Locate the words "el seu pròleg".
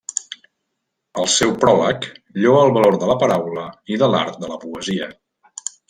1.23-2.07